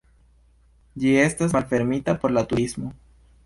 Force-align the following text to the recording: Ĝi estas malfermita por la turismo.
Ĝi 1.03 1.11
estas 1.25 1.55
malfermita 1.59 2.19
por 2.25 2.37
la 2.39 2.47
turismo. 2.53 2.95